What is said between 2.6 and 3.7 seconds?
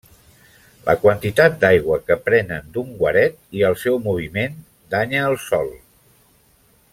d'un guaret i